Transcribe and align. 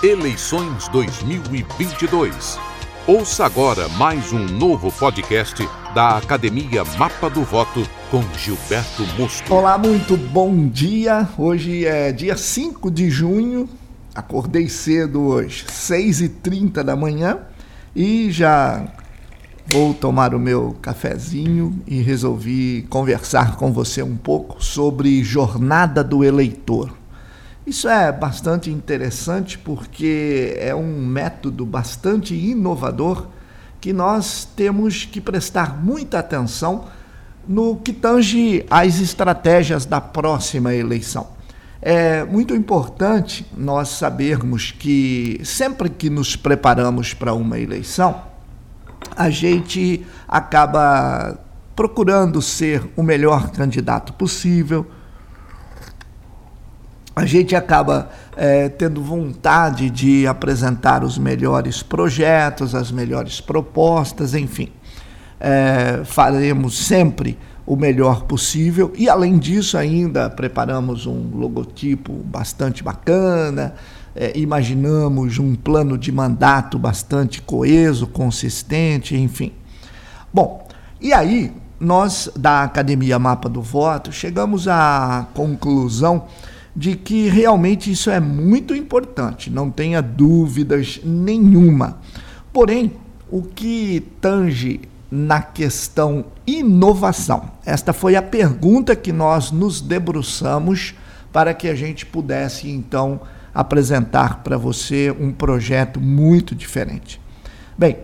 Eleições 0.00 0.86
2022. 0.92 2.56
Ouça 3.04 3.44
agora 3.44 3.88
mais 3.88 4.32
um 4.32 4.44
novo 4.44 4.92
podcast 4.92 5.68
da 5.92 6.18
Academia 6.18 6.84
Mapa 6.96 7.28
do 7.28 7.42
Voto 7.42 7.84
com 8.08 8.22
Gilberto 8.38 9.02
Mosco. 9.18 9.52
Olá, 9.52 9.76
muito 9.76 10.16
bom 10.16 10.68
dia. 10.68 11.28
Hoje 11.36 11.84
é 11.84 12.12
dia 12.12 12.36
5 12.36 12.92
de 12.92 13.10
junho. 13.10 13.68
Acordei 14.14 14.68
cedo 14.68 15.20
hoje, 15.20 15.64
6h30 15.66 16.84
da 16.84 16.94
manhã, 16.94 17.40
e 17.94 18.30
já 18.30 18.86
vou 19.66 19.92
tomar 19.92 20.32
o 20.32 20.38
meu 20.38 20.76
cafezinho 20.80 21.82
e 21.88 22.00
resolvi 22.00 22.86
conversar 22.88 23.56
com 23.56 23.72
você 23.72 24.00
um 24.00 24.16
pouco 24.16 24.62
sobre 24.62 25.24
jornada 25.24 26.04
do 26.04 26.22
eleitor. 26.22 26.97
Isso 27.68 27.86
é 27.86 28.10
bastante 28.10 28.70
interessante 28.70 29.58
porque 29.58 30.56
é 30.58 30.74
um 30.74 31.04
método 31.06 31.66
bastante 31.66 32.34
inovador 32.34 33.26
que 33.78 33.92
nós 33.92 34.48
temos 34.56 35.04
que 35.04 35.20
prestar 35.20 35.76
muita 35.76 36.18
atenção 36.18 36.86
no 37.46 37.76
que 37.76 37.92
tange 37.92 38.64
às 38.70 38.98
estratégias 39.00 39.84
da 39.84 40.00
próxima 40.00 40.74
eleição. 40.74 41.28
É 41.82 42.24
muito 42.24 42.56
importante 42.56 43.46
nós 43.54 43.90
sabermos 43.90 44.70
que 44.70 45.38
sempre 45.44 45.90
que 45.90 46.08
nos 46.08 46.36
preparamos 46.36 47.12
para 47.12 47.34
uma 47.34 47.58
eleição, 47.58 48.22
a 49.14 49.28
gente 49.28 50.06
acaba 50.26 51.38
procurando 51.76 52.40
ser 52.40 52.82
o 52.96 53.02
melhor 53.02 53.50
candidato 53.50 54.14
possível, 54.14 54.86
a 57.18 57.26
gente 57.26 57.56
acaba 57.56 58.10
é, 58.36 58.68
tendo 58.68 59.02
vontade 59.02 59.90
de 59.90 60.26
apresentar 60.26 61.02
os 61.02 61.18
melhores 61.18 61.82
projetos, 61.82 62.74
as 62.74 62.90
melhores 62.90 63.40
propostas, 63.40 64.34
enfim. 64.34 64.68
É, 65.40 66.02
faremos 66.04 66.86
sempre 66.86 67.38
o 67.66 67.76
melhor 67.76 68.22
possível 68.22 68.92
e, 68.96 69.08
além 69.08 69.38
disso, 69.38 69.76
ainda 69.76 70.30
preparamos 70.30 71.06
um 71.06 71.30
logotipo 71.34 72.12
bastante 72.12 72.82
bacana, 72.82 73.74
é, 74.16 74.32
imaginamos 74.38 75.38
um 75.38 75.54
plano 75.54 75.98
de 75.98 76.10
mandato 76.10 76.78
bastante 76.78 77.42
coeso, 77.42 78.06
consistente, 78.06 79.16
enfim. 79.16 79.52
Bom, 80.32 80.66
e 81.00 81.12
aí 81.12 81.52
nós 81.78 82.30
da 82.34 82.64
Academia 82.64 83.18
Mapa 83.18 83.48
do 83.48 83.62
Voto 83.62 84.10
chegamos 84.10 84.66
à 84.66 85.26
conclusão 85.34 86.24
de 86.74 86.96
que 86.96 87.28
realmente 87.28 87.90
isso 87.90 88.10
é 88.10 88.20
muito 88.20 88.74
importante, 88.74 89.50
não 89.50 89.70
tenha 89.70 90.00
dúvidas 90.00 91.00
nenhuma. 91.04 91.98
Porém, 92.52 92.92
o 93.30 93.42
que 93.42 94.04
tange 94.20 94.80
na 95.10 95.42
questão 95.42 96.26
inovação? 96.46 97.50
Esta 97.64 97.92
foi 97.92 98.16
a 98.16 98.22
pergunta 98.22 98.96
que 98.96 99.12
nós 99.12 99.50
nos 99.50 99.80
debruçamos 99.80 100.94
para 101.32 101.52
que 101.52 101.68
a 101.68 101.74
gente 101.74 102.06
pudesse 102.06 102.70
então 102.70 103.20
apresentar 103.54 104.42
para 104.42 104.56
você 104.56 105.10
um 105.18 105.32
projeto 105.32 106.00
muito 106.00 106.54
diferente. 106.54 107.20
Bem, 107.76 107.98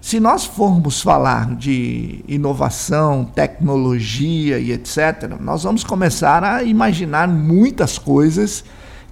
se 0.00 0.18
nós 0.18 0.46
formos 0.46 1.02
falar 1.02 1.54
de 1.54 2.24
inovação, 2.26 3.24
tecnologia 3.24 4.58
e 4.58 4.72
etc., 4.72 5.36
nós 5.38 5.64
vamos 5.64 5.84
começar 5.84 6.42
a 6.42 6.62
imaginar 6.62 7.28
muitas 7.28 7.98
coisas 7.98 8.64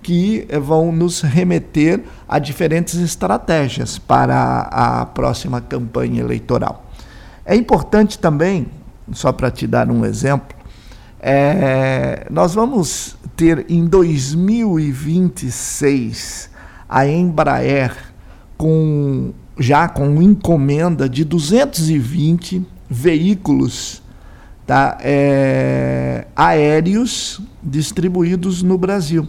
que 0.03 0.49
vão 0.63 0.91
nos 0.91 1.21
remeter 1.21 2.03
a 2.27 2.39
diferentes 2.39 2.95
estratégias 2.95 3.99
para 3.99 4.61
a 4.71 5.05
próxima 5.05 5.61
campanha 5.61 6.21
eleitoral. 6.21 6.87
É 7.45 7.55
importante 7.55 8.19
também, 8.19 8.69
só 9.13 9.33
para 9.33 9.51
te 9.51 9.67
dar 9.67 9.91
um 9.91 10.07
exemplo, 10.07 10.57
é, 11.21 12.27
nós 12.31 12.55
vamos 12.55 13.19
ter 13.37 13.67
em 13.69 13.85
2026 13.87 16.49
a 16.89 17.07
Embraer 17.07 17.95
com 18.57 19.35
já 19.59 19.89
com 19.89 20.23
encomenda 20.23 21.09
de 21.09 21.25
220 21.25 22.65
veículos 22.89 24.03
tá, 24.67 24.99
é, 25.01 26.27
aéreos 26.37 27.41
distribuídos 27.63 28.63
no 28.63 28.79
Brasil. 28.79 29.29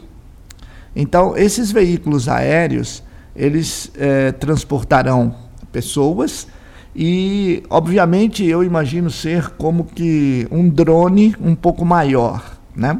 Então, 0.96 1.38
esses 1.38 1.72
veículos 1.72 2.28
aéreos, 2.28 3.04
eles 3.36 3.92
é, 3.96 4.32
transportarão 4.32 5.36
pessoas 5.72 6.48
e, 6.96 7.64
obviamente, 7.70 8.44
eu 8.44 8.64
imagino 8.64 9.10
ser 9.10 9.52
como 9.52 9.86
que 9.86 10.48
um 10.52 10.70
drone 10.70 11.36
um 11.40 11.56
pouco 11.56 11.86
maior, 11.86 12.58
né? 12.76 13.00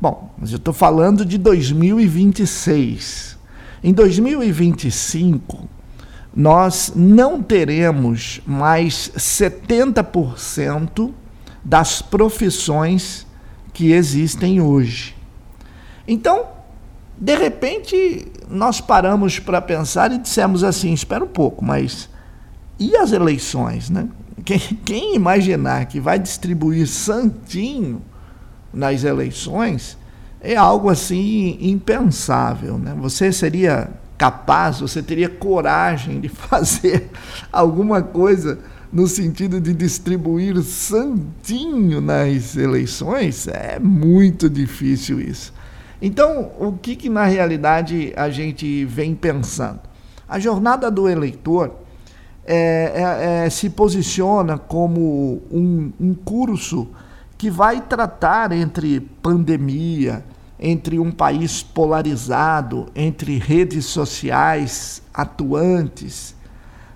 Bom, 0.00 0.34
mas 0.36 0.50
eu 0.50 0.56
estou 0.56 0.74
falando 0.74 1.24
de 1.24 1.38
2026. 1.38 3.38
Em 3.84 3.92
2025, 3.92 5.68
nós 6.34 6.92
não 6.94 7.42
teremos 7.42 8.40
mais 8.46 9.12
70% 9.16 11.12
das 11.64 12.00
profissões 12.00 13.26
que 13.72 13.92
existem 13.92 14.60
hoje. 14.60 15.14
Então, 16.06 16.46
de 17.16 17.36
repente, 17.36 18.26
nós 18.48 18.80
paramos 18.80 19.38
para 19.38 19.60
pensar 19.60 20.12
e 20.12 20.18
dissemos 20.18 20.64
assim: 20.64 20.92
espera 20.92 21.24
um 21.24 21.28
pouco, 21.28 21.64
mas 21.64 22.08
e 22.78 22.96
as 22.96 23.12
eleições? 23.12 23.90
Né? 23.90 24.08
Quem, 24.44 24.58
quem 24.58 25.14
imaginar 25.14 25.86
que 25.86 26.00
vai 26.00 26.18
distribuir 26.18 26.88
santinho 26.88 28.02
nas 28.74 29.04
eleições 29.04 29.96
é 30.40 30.56
algo 30.56 30.88
assim 30.88 31.56
impensável. 31.60 32.76
Né? 32.76 32.92
Você 32.98 33.32
seria 33.32 33.88
capaz, 34.18 34.80
você 34.80 35.02
teria 35.02 35.28
coragem 35.28 36.20
de 36.20 36.28
fazer 36.30 37.10
alguma 37.52 38.02
coisa 38.02 38.58
no 38.92 39.06
sentido 39.06 39.60
de 39.60 39.72
distribuir 39.72 40.62
santinho 40.62 42.00
nas 42.00 42.56
eleições? 42.56 43.48
É 43.48 43.78
muito 43.78 44.50
difícil 44.50 45.20
isso. 45.20 45.52
Então, 46.00 46.50
o 46.58 46.72
que, 46.72 46.96
que 46.96 47.08
na 47.08 47.24
realidade 47.24 48.12
a 48.16 48.28
gente 48.28 48.84
vem 48.84 49.14
pensando? 49.14 49.80
A 50.28 50.38
jornada 50.38 50.90
do 50.90 51.08
eleitor 51.08 51.76
é, 52.44 52.92
é, 52.94 53.44
é, 53.46 53.50
se 53.50 53.70
posiciona 53.70 54.58
como 54.58 55.42
um, 55.50 55.92
um 56.00 56.12
curso 56.12 56.88
que 57.38 57.48
vai 57.50 57.80
tratar 57.80 58.50
entre 58.50 59.00
pandemia, 59.00 60.24
entre 60.64 61.00
um 61.00 61.10
país 61.10 61.60
polarizado, 61.60 62.86
entre 62.94 63.36
redes 63.36 63.84
sociais 63.86 65.02
atuantes, 65.12 66.36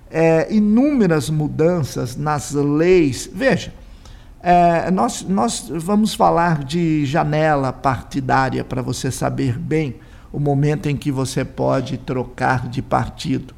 é, 0.09 0.55
inúmeras 0.55 1.29
mudanças 1.29 2.15
nas 2.15 2.53
leis. 2.53 3.29
Veja, 3.35 3.75
é, 4.41 4.89
nós, 4.93 5.27
nós 5.29 5.69
vamos 5.69 6.15
falar 6.15 6.63
de 6.63 7.05
janela 7.07 7.73
partidária 7.73 8.63
para 8.63 8.81
você 8.81 9.11
saber 9.11 9.59
bem 9.59 9.97
o 10.33 10.39
momento 10.39 10.89
em 10.89 10.97
que 10.97 11.11
você 11.11 11.45
pode 11.45 11.99
trocar 11.99 12.69
de 12.69 12.81
partido. 12.81 13.53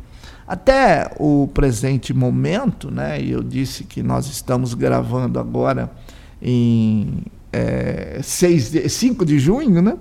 Até 0.47 1.13
o 1.19 1.47
presente 1.53 2.15
momento, 2.15 2.91
né, 2.91 3.21
eu 3.21 3.43
disse 3.43 3.85
que 3.85 4.03
nós 4.03 4.27
estamos 4.27 4.73
gravando 4.73 5.39
agora 5.39 5.91
em 6.41 7.25
é, 7.53 8.21
6 8.23 8.71
de, 8.71 8.89
5 8.89 9.25
de 9.25 9.39
junho 9.39 9.83
né, 9.83 9.97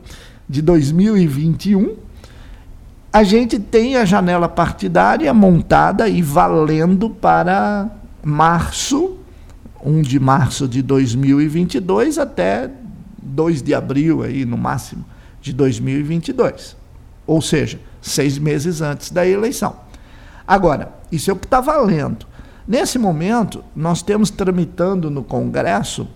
de 0.48 0.62
2021, 0.62 1.96
a 3.12 3.24
gente 3.24 3.58
tem 3.58 3.96
a 3.96 4.06
janela 4.06 4.48
partidária 4.48 5.34
montada 5.34 6.08
e 6.08 6.22
valendo 6.22 7.10
para 7.10 7.90
março, 8.24 9.18
1 9.84 10.02
de 10.02 10.20
março 10.20 10.68
de 10.68 10.82
2022 10.82 12.18
até 12.18 12.70
2 13.22 13.62
de 13.62 13.74
abril, 13.74 14.24
aí, 14.24 14.46
no 14.46 14.58
máximo, 14.58 15.06
de 15.42 15.54
2022. 15.54 16.76
Ou 17.26 17.42
seja, 17.42 17.80
seis 18.02 18.38
meses 18.38 18.82
antes 18.82 19.12
da 19.12 19.26
eleição. 19.26 19.76
Agora, 20.48 20.94
isso 21.12 21.30
é 21.30 21.34
o 21.34 21.38
que 21.38 21.46
está 21.46 21.60
valendo. 21.60 22.26
Nesse 22.68 22.98
momento, 22.98 23.64
nós 23.76 24.02
temos 24.02 24.30
tramitando 24.30 25.10
no 25.10 25.24
Congresso 25.24 26.08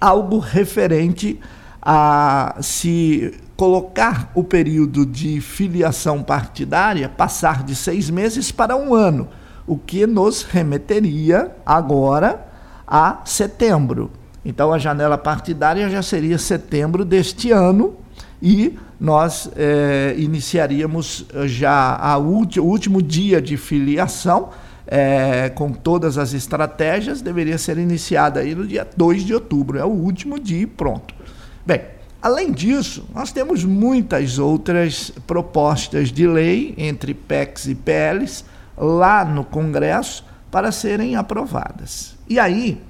algo 0.00 0.38
referente 0.38 1.40
a 1.82 2.56
se 2.60 3.34
colocar 3.56 4.30
o 4.34 4.44
período 4.44 5.04
de 5.04 5.40
filiação 5.40 6.22
partidária, 6.22 7.08
passar 7.08 7.64
de 7.64 7.74
seis 7.74 8.08
meses 8.08 8.52
para 8.52 8.76
um 8.76 8.94
ano, 8.94 9.28
o 9.66 9.76
que 9.76 10.06
nos 10.06 10.42
remeteria 10.42 11.50
agora 11.66 12.46
a 12.86 13.20
setembro. 13.24 14.10
Então 14.44 14.72
a 14.72 14.78
janela 14.78 15.18
partidária 15.18 15.88
já 15.90 16.02
seria 16.02 16.38
setembro 16.38 17.04
deste 17.04 17.50
ano, 17.50 17.96
e 18.40 18.78
nós 19.00 19.50
é, 19.56 20.14
iniciaríamos 20.16 21.26
já 21.46 21.96
a 21.96 22.16
o 22.18 22.44
último 22.60 23.02
dia 23.02 23.42
de 23.42 23.56
filiação, 23.56 24.50
é, 24.90 25.50
com 25.50 25.70
todas 25.70 26.16
as 26.16 26.32
estratégias, 26.32 27.20
deveria 27.20 27.58
ser 27.58 27.76
iniciada 27.76 28.40
aí 28.40 28.54
no 28.54 28.66
dia 28.66 28.88
2 28.96 29.22
de 29.22 29.34
outubro, 29.34 29.78
é 29.78 29.84
o 29.84 29.88
último 29.88 30.38
dia 30.38 30.62
e 30.62 30.66
pronto. 30.66 31.14
Bem, 31.64 31.82
além 32.22 32.50
disso, 32.50 33.06
nós 33.14 33.30
temos 33.30 33.64
muitas 33.64 34.38
outras 34.38 35.12
propostas 35.26 36.10
de 36.10 36.26
lei, 36.26 36.74
entre 36.78 37.12
PECs 37.12 37.66
e 37.66 37.74
PLs, 37.74 38.46
lá 38.76 39.26
no 39.26 39.44
Congresso, 39.44 40.24
para 40.50 40.72
serem 40.72 41.16
aprovadas. 41.16 42.16
E 42.26 42.38
aí, 42.38 42.80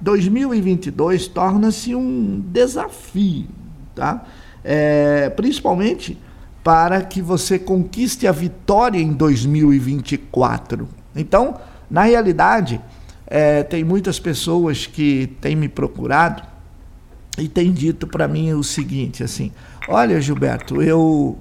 2022 0.00 1.28
torna-se 1.28 1.94
um 1.94 2.42
desafio, 2.50 3.48
tá? 3.94 4.24
É, 4.64 5.28
principalmente 5.28 6.18
para 6.62 7.02
que 7.02 7.20
você 7.20 7.58
conquiste 7.58 8.26
a 8.26 8.32
vitória 8.32 8.98
em 8.98 9.12
2024. 9.12 11.03
Então, 11.14 11.58
na 11.90 12.02
realidade, 12.02 12.80
é, 13.26 13.62
tem 13.62 13.84
muitas 13.84 14.18
pessoas 14.18 14.86
que 14.86 15.26
têm 15.40 15.56
me 15.56 15.68
procurado 15.68 16.42
e 17.38 17.48
têm 17.48 17.72
dito 17.72 18.06
para 18.06 18.28
mim 18.28 18.52
o 18.52 18.62
seguinte, 18.62 19.22
assim, 19.22 19.50
olha 19.88 20.20
Gilberto, 20.20 20.80
eu 20.82 21.38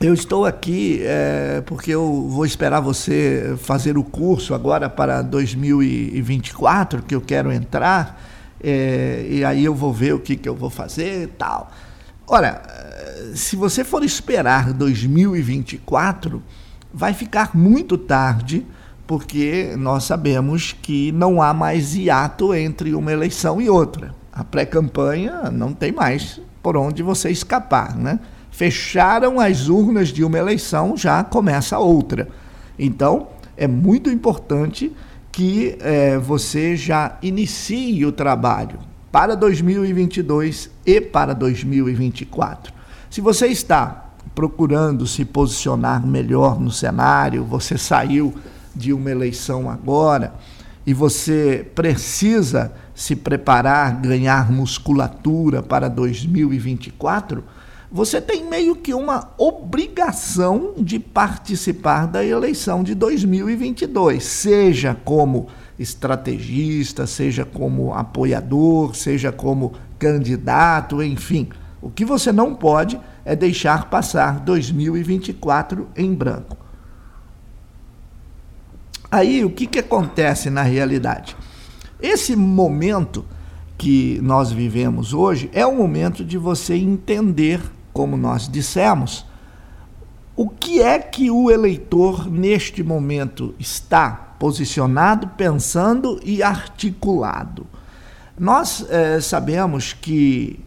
eu 0.00 0.14
estou 0.14 0.46
aqui 0.46 1.02
é, 1.02 1.62
porque 1.66 1.90
eu 1.90 2.26
vou 2.26 2.46
esperar 2.46 2.80
você 2.80 3.54
fazer 3.58 3.98
o 3.98 4.02
curso 4.02 4.54
agora 4.54 4.88
para 4.88 5.20
2024, 5.20 7.02
que 7.02 7.14
eu 7.14 7.20
quero 7.20 7.52
entrar, 7.52 8.18
é, 8.62 9.26
e 9.28 9.44
aí 9.44 9.62
eu 9.62 9.74
vou 9.74 9.92
ver 9.92 10.14
o 10.14 10.18
que, 10.18 10.36
que 10.36 10.48
eu 10.48 10.54
vou 10.54 10.70
fazer 10.70 11.24
e 11.24 11.26
tal. 11.26 11.70
Ora, 12.26 12.62
se 13.34 13.56
você 13.56 13.84
for 13.84 14.02
esperar 14.02 14.72
2024, 14.72 16.42
vai 16.92 17.14
ficar 17.14 17.56
muito 17.56 17.96
tarde, 17.96 18.66
porque 19.06 19.74
nós 19.76 20.04
sabemos 20.04 20.72
que 20.80 21.12
não 21.12 21.42
há 21.42 21.52
mais 21.52 21.94
hiato 21.94 22.54
entre 22.54 22.94
uma 22.94 23.12
eleição 23.12 23.60
e 23.60 23.68
outra. 23.68 24.14
A 24.32 24.44
pré-campanha 24.44 25.50
não 25.50 25.72
tem 25.72 25.92
mais 25.92 26.40
por 26.62 26.76
onde 26.76 27.02
você 27.02 27.30
escapar, 27.30 27.96
né? 27.96 28.20
fecharam 28.50 29.40
as 29.40 29.68
urnas 29.68 30.08
de 30.08 30.24
uma 30.24 30.38
eleição, 30.38 30.96
já 30.96 31.22
começa 31.24 31.78
outra. 31.78 32.28
Então, 32.78 33.28
é 33.56 33.66
muito 33.66 34.10
importante 34.10 34.92
que 35.32 35.76
é, 35.80 36.18
você 36.18 36.76
já 36.76 37.16
inicie 37.22 38.04
o 38.04 38.12
trabalho 38.12 38.78
para 39.10 39.34
2022 39.34 40.70
e 40.84 41.00
para 41.00 41.34
2024. 41.34 42.72
Se 43.08 43.20
você 43.20 43.46
está 43.46 44.09
procurando 44.34 45.06
se 45.06 45.24
posicionar 45.24 46.06
melhor 46.06 46.60
no 46.60 46.70
cenário, 46.70 47.44
você 47.44 47.76
saiu 47.76 48.34
de 48.74 48.92
uma 48.92 49.10
eleição 49.10 49.68
agora 49.68 50.34
e 50.86 50.94
você 50.94 51.66
precisa 51.74 52.72
se 52.94 53.14
preparar, 53.14 54.00
ganhar 54.00 54.50
musculatura 54.50 55.62
para 55.62 55.88
2024, 55.88 57.44
você 57.92 58.20
tem 58.20 58.44
meio 58.44 58.76
que 58.76 58.94
uma 58.94 59.30
obrigação 59.36 60.74
de 60.78 60.98
participar 60.98 62.06
da 62.06 62.24
eleição 62.24 62.84
de 62.84 62.94
2022, 62.94 64.22
seja 64.22 64.96
como 65.04 65.48
estrategista, 65.78 67.06
seja 67.06 67.44
como 67.44 67.92
apoiador, 67.92 68.94
seja 68.94 69.32
como 69.32 69.72
candidato, 69.98 71.02
enfim. 71.02 71.48
O 71.82 71.90
que 71.90 72.04
você 72.04 72.30
não 72.30 72.54
pode 72.54 73.00
é 73.24 73.36
deixar 73.36 73.90
passar 73.90 74.40
2024 74.40 75.88
em 75.96 76.14
branco. 76.14 76.56
Aí, 79.10 79.44
o 79.44 79.50
que, 79.50 79.66
que 79.66 79.78
acontece 79.80 80.50
na 80.50 80.62
realidade? 80.62 81.36
Esse 82.00 82.36
momento 82.36 83.24
que 83.76 84.20
nós 84.22 84.52
vivemos 84.52 85.12
hoje 85.12 85.50
é 85.52 85.66
o 85.66 85.74
momento 85.74 86.24
de 86.24 86.38
você 86.38 86.74
entender 86.74 87.60
como 87.92 88.16
nós 88.16 88.48
dissemos, 88.48 89.26
o 90.36 90.48
que 90.48 90.80
é 90.80 90.98
que 90.98 91.30
o 91.30 91.50
eleitor 91.50 92.30
neste 92.30 92.82
momento 92.82 93.54
está 93.58 94.34
posicionado, 94.38 95.28
pensando 95.36 96.18
e 96.24 96.42
articulado? 96.42 97.66
Nós 98.38 98.86
é, 98.88 99.20
sabemos 99.20 99.92
que, 99.92 100.60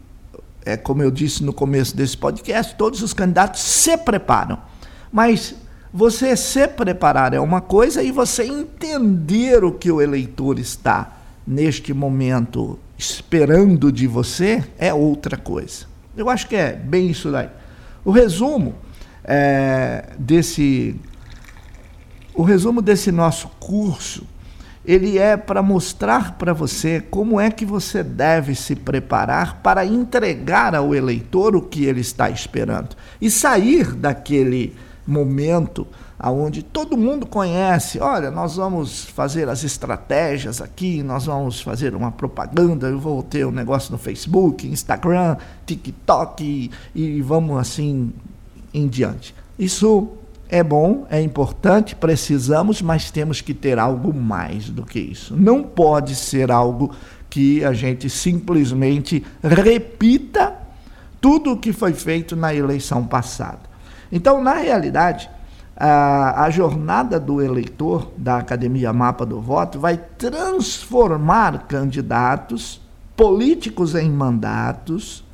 é, 0.64 0.76
como 0.76 1.02
eu 1.02 1.10
disse 1.10 1.42
no 1.44 1.52
começo 1.52 1.96
desse 1.96 2.16
podcast, 2.16 2.74
todos 2.76 3.02
os 3.02 3.12
candidatos 3.12 3.60
se 3.60 3.96
preparam, 3.96 4.58
mas 5.12 5.54
você 5.92 6.36
se 6.36 6.66
preparar 6.66 7.34
é 7.34 7.40
uma 7.40 7.60
coisa 7.60 8.02
e 8.02 8.10
você 8.10 8.44
entender 8.44 9.62
o 9.64 9.72
que 9.72 9.92
o 9.92 10.02
eleitor 10.02 10.58
está 10.58 11.18
neste 11.46 11.92
momento 11.92 12.78
esperando 12.98 13.92
de 13.92 14.06
você 14.06 14.64
é 14.78 14.92
outra 14.92 15.36
coisa. 15.36 15.86
Eu 16.16 16.28
acho 16.28 16.48
que 16.48 16.56
é 16.56 16.72
bem 16.72 17.10
isso 17.10 17.30
daí. 17.30 17.48
O 18.04 18.10
resumo 18.10 18.74
é, 19.22 20.10
desse 20.18 20.98
o 22.34 22.42
resumo 22.42 22.82
desse 22.82 23.12
nosso 23.12 23.48
curso 23.60 24.26
ele 24.84 25.18
é 25.18 25.36
para 25.36 25.62
mostrar 25.62 26.36
para 26.36 26.52
você 26.52 27.00
como 27.00 27.40
é 27.40 27.50
que 27.50 27.64
você 27.64 28.02
deve 28.02 28.54
se 28.54 28.76
preparar 28.76 29.60
para 29.62 29.84
entregar 29.86 30.74
ao 30.74 30.94
eleitor 30.94 31.56
o 31.56 31.62
que 31.62 31.84
ele 31.84 32.00
está 32.00 32.28
esperando 32.28 32.94
e 33.20 33.30
sair 33.30 33.94
daquele 33.94 34.76
momento 35.06 35.86
aonde 36.18 36.62
todo 36.62 36.96
mundo 36.96 37.26
conhece, 37.26 37.98
olha, 37.98 38.30
nós 38.30 38.56
vamos 38.56 39.04
fazer 39.04 39.48
as 39.48 39.62
estratégias 39.62 40.62
aqui, 40.62 41.02
nós 41.02 41.26
vamos 41.26 41.60
fazer 41.60 41.94
uma 41.94 42.10
propaganda, 42.10 42.88
eu 42.88 42.98
vou 42.98 43.22
ter 43.22 43.44
um 43.44 43.50
negócio 43.50 43.92
no 43.92 43.98
Facebook, 43.98 44.66
Instagram, 44.66 45.36
TikTok 45.66 46.42
e, 46.42 46.70
e 46.94 47.20
vamos 47.20 47.58
assim 47.58 48.12
em 48.72 48.88
diante. 48.88 49.34
Isso 49.58 50.12
é 50.54 50.62
bom, 50.62 51.04
é 51.10 51.20
importante, 51.20 51.96
precisamos, 51.96 52.80
mas 52.80 53.10
temos 53.10 53.40
que 53.40 53.52
ter 53.52 53.76
algo 53.76 54.14
mais 54.14 54.70
do 54.70 54.84
que 54.84 55.00
isso. 55.00 55.36
Não 55.36 55.64
pode 55.64 56.14
ser 56.14 56.52
algo 56.52 56.94
que 57.28 57.64
a 57.64 57.72
gente 57.72 58.08
simplesmente 58.08 59.26
repita 59.42 60.54
tudo 61.20 61.50
o 61.50 61.56
que 61.56 61.72
foi 61.72 61.92
feito 61.92 62.36
na 62.36 62.54
eleição 62.54 63.04
passada. 63.04 63.62
Então, 64.12 64.40
na 64.40 64.54
realidade, 64.54 65.28
a, 65.76 66.44
a 66.44 66.50
jornada 66.50 67.18
do 67.18 67.42
eleitor 67.42 68.12
da 68.16 68.36
Academia 68.36 68.92
Mapa 68.92 69.26
do 69.26 69.40
Voto 69.40 69.80
vai 69.80 69.96
transformar 69.96 71.66
candidatos, 71.66 72.80
políticos 73.16 73.96
em 73.96 74.08
mandatos, 74.08 75.24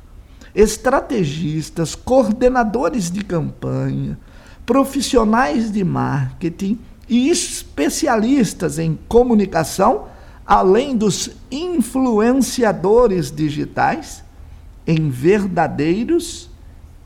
estrategistas, 0.55 1.93
coordenadores 1.93 3.11
de 3.11 3.23
campanha, 3.23 4.17
profissionais 4.65 5.71
de 5.71 5.83
marketing 5.83 6.79
e 7.07 7.29
especialistas 7.29 8.79
em 8.79 8.97
comunicação, 9.07 10.07
além 10.45 10.95
dos 10.95 11.31
influenciadores 11.51 13.31
digitais, 13.31 14.23
em 14.87 15.09
verdadeiros 15.09 16.49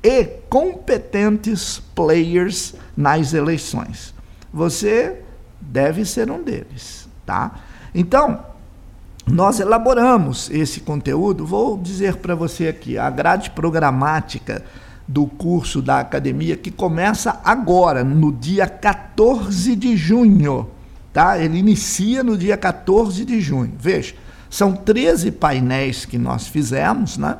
e 0.03 0.23
competentes 0.49 1.81
players 1.93 2.75
nas 2.95 3.33
eleições. 3.33 4.13
Você 4.53 5.21
deve 5.59 6.05
ser 6.05 6.29
um 6.29 6.43
deles, 6.43 7.07
tá? 7.25 7.59
Então, 7.93 8.45
nós 9.25 9.59
elaboramos 9.59 10.49
esse 10.51 10.81
conteúdo, 10.81 11.45
vou 11.45 11.77
dizer 11.77 12.17
para 12.17 12.35
você 12.35 12.67
aqui, 12.67 12.97
a 12.97 13.09
grade 13.09 13.49
programática 13.49 14.63
do 15.07 15.27
curso 15.27 15.81
da 15.81 15.99
academia 15.99 16.57
que 16.57 16.71
começa 16.71 17.39
agora, 17.43 18.03
no 18.03 18.31
dia 18.31 18.67
14 18.67 19.75
de 19.75 19.95
junho, 19.95 20.69
tá? 21.13 21.39
Ele 21.39 21.57
inicia 21.57 22.23
no 22.23 22.37
dia 22.37 22.57
14 22.57 23.23
de 23.23 23.39
junho. 23.39 23.73
Veja, 23.79 24.15
são 24.49 24.73
13 24.73 25.31
painéis 25.31 26.05
que 26.05 26.17
nós 26.17 26.47
fizemos, 26.47 27.17
né? 27.17 27.37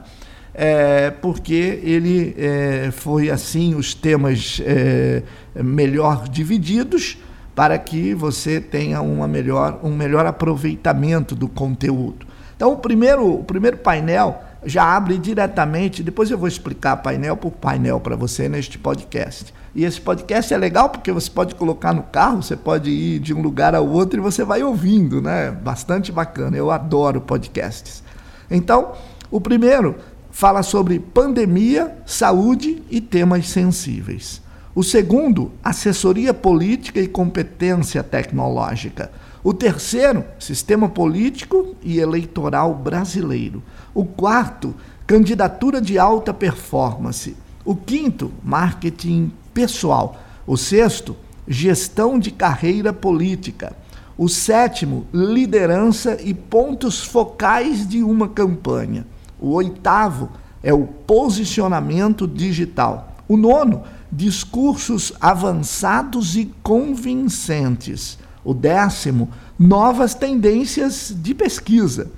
é, 0.55 1.11
porque 1.11 1.81
ele 1.83 2.33
é, 2.37 2.89
foi 2.91 3.29
assim 3.29 3.75
os 3.75 3.93
temas 3.93 4.61
é, 4.65 5.21
melhor 5.53 6.29
divididos 6.29 7.17
para 7.53 7.77
que 7.77 8.13
você 8.13 8.61
tenha 8.61 9.01
uma 9.01 9.27
melhor, 9.27 9.79
um 9.83 9.93
melhor 9.93 10.25
aproveitamento 10.25 11.35
do 11.35 11.47
conteúdo. 11.49 12.25
Então, 12.55 12.71
o 12.71 12.77
primeiro, 12.77 13.33
o 13.33 13.43
primeiro 13.43 13.77
painel 13.77 14.41
já 14.65 14.83
abre 14.83 15.17
diretamente, 15.17 16.01
depois 16.01 16.31
eu 16.31 16.37
vou 16.37 16.47
explicar 16.47 16.97
painel 16.97 17.37
por 17.37 17.51
painel 17.51 17.99
para 17.99 18.15
você 18.15 18.49
neste 18.49 18.79
podcast. 18.79 19.53
E 19.75 19.83
esse 19.83 20.01
podcast 20.01 20.53
é 20.53 20.57
legal 20.57 20.89
porque 20.89 21.11
você 21.11 21.29
pode 21.29 21.53
colocar 21.53 21.93
no 21.93 22.03
carro, 22.03 22.41
você 22.41 22.55
pode 22.55 22.89
ir 22.89 23.19
de 23.19 23.33
um 23.33 23.41
lugar 23.41 23.75
ao 23.75 23.87
outro 23.87 24.19
e 24.19 24.21
você 24.21 24.43
vai 24.43 24.63
ouvindo, 24.63 25.21
né? 25.21 25.51
Bastante 25.51 26.11
bacana. 26.11 26.57
Eu 26.57 26.71
adoro 26.71 27.21
podcasts. 27.21 28.01
Então, 28.49 28.93
o 29.29 29.39
primeiro 29.39 29.95
fala 30.31 30.63
sobre 30.63 30.99
pandemia, 30.99 31.97
saúde 32.05 32.81
e 32.89 32.99
temas 32.99 33.47
sensíveis. 33.49 34.41
O 34.73 34.83
segundo, 34.83 35.51
assessoria 35.63 36.33
política 36.33 36.99
e 36.99 37.07
competência 37.07 38.03
tecnológica. 38.03 39.11
O 39.43 39.53
terceiro, 39.53 40.25
sistema 40.39 40.89
político 40.89 41.75
e 41.83 41.99
eleitoral 41.99 42.73
brasileiro. 42.73 43.61
O 43.95 44.03
quarto, 44.03 44.75
candidatura 45.07 45.79
de 45.79 45.97
alta 45.97 46.33
performance. 46.33 47.33
O 47.63 47.73
quinto, 47.73 48.29
marketing 48.43 49.31
pessoal. 49.53 50.17
O 50.45 50.57
sexto, 50.57 51.15
gestão 51.47 52.19
de 52.19 52.29
carreira 52.29 52.91
política. 52.91 53.73
O 54.17 54.27
sétimo, 54.27 55.07
liderança 55.13 56.17
e 56.21 56.33
pontos 56.33 57.05
focais 57.05 57.87
de 57.87 58.03
uma 58.03 58.27
campanha. 58.27 59.07
O 59.39 59.51
oitavo 59.51 60.29
é 60.61 60.73
o 60.73 60.85
posicionamento 60.85 62.27
digital. 62.27 63.15
O 63.29 63.37
nono, 63.37 63.83
discursos 64.11 65.13
avançados 65.21 66.35
e 66.35 66.51
convincentes. 66.61 68.19
O 68.43 68.53
décimo, 68.53 69.29
novas 69.57 70.13
tendências 70.13 71.15
de 71.15 71.33
pesquisa. 71.33 72.11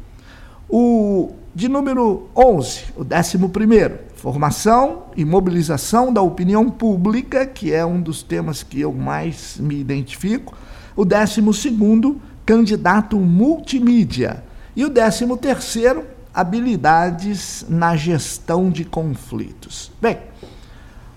O 0.67 1.33
de 1.57 1.67
número 1.67 2.29
11, 2.35 2.83
o 2.95 3.03
décimo 3.03 3.49
primeiro, 3.49 3.97
formação 4.15 5.05
e 5.15 5.25
mobilização 5.25 6.13
da 6.13 6.21
opinião 6.21 6.69
pública, 6.69 7.47
que 7.47 7.73
é 7.73 7.83
um 7.83 7.99
dos 7.99 8.21
temas 8.21 8.61
que 8.61 8.79
eu 8.79 8.93
mais 8.93 9.57
me 9.59 9.79
identifico. 9.79 10.55
O 10.95 11.03
décimo 11.03 11.51
segundo, 11.55 12.21
candidato 12.45 13.17
multimídia. 13.17 14.43
E 14.75 14.85
o 14.85 14.89
décimo 14.89 15.35
terceiro, 15.35 16.05
habilidades 16.31 17.65
na 17.67 17.95
gestão 17.95 18.69
de 18.69 18.85
conflitos. 18.85 19.91
Bem, 19.99 20.19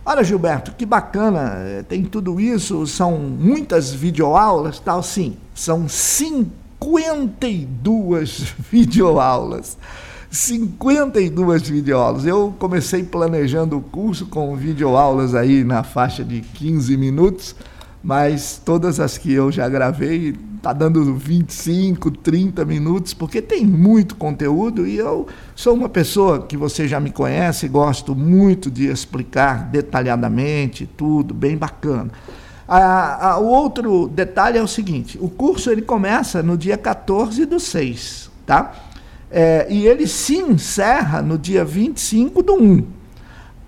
Olha, 0.06 0.24
Gilberto, 0.24 0.72
que 0.72 0.86
bacana, 0.86 1.52
eh, 1.56 1.84
tem 1.86 2.02
tudo 2.02 2.40
isso, 2.40 2.86
são 2.86 3.18
muitas 3.18 3.92
videoaulas, 3.92 4.80
tal, 4.80 5.02
sim, 5.02 5.36
são 5.54 5.86
52 5.86 8.54
videoaulas. 8.72 9.76
52 10.30 11.68
videoaulas. 11.68 12.24
Eu 12.24 12.54
comecei 12.58 13.02
planejando 13.02 13.76
o 13.76 13.80
curso 13.80 14.26
com 14.26 14.54
videoaulas 14.54 15.34
aí 15.34 15.64
na 15.64 15.82
faixa 15.82 16.24
de 16.24 16.40
15 16.40 16.96
minutos, 16.96 17.56
mas 18.02 18.62
todas 18.64 19.00
as 19.00 19.18
que 19.18 19.32
eu 19.32 19.50
já 19.50 19.68
gravei 19.68 20.36
tá 20.62 20.72
dando 20.72 21.14
25, 21.14 22.10
30 22.10 22.64
minutos, 22.64 23.12
porque 23.12 23.42
tem 23.42 23.66
muito 23.66 24.14
conteúdo 24.14 24.86
e 24.86 24.98
eu 24.98 25.26
sou 25.56 25.74
uma 25.74 25.88
pessoa 25.88 26.46
que 26.46 26.56
você 26.56 26.86
já 26.86 27.00
me 27.00 27.10
conhece, 27.10 27.66
gosto 27.66 28.14
muito 28.14 28.70
de 28.70 28.86
explicar 28.86 29.64
detalhadamente 29.70 30.86
tudo, 30.96 31.34
bem 31.34 31.56
bacana. 31.56 32.10
Ah, 32.68 33.32
ah, 33.32 33.38
o 33.38 33.46
outro 33.46 34.06
detalhe 34.06 34.58
é 34.58 34.62
o 34.62 34.68
seguinte: 34.68 35.18
o 35.20 35.28
curso 35.28 35.70
ele 35.70 35.82
começa 35.82 36.40
no 36.40 36.56
dia 36.56 36.78
14 36.78 37.44
do 37.46 37.58
6, 37.58 38.30
tá? 38.46 38.89
É, 39.30 39.66
e 39.70 39.86
ele 39.86 40.06
se 40.06 40.36
encerra 40.36 41.22
no 41.22 41.38
dia 41.38 41.64
25 41.64 42.42
do 42.42 42.54
1. 42.54 42.84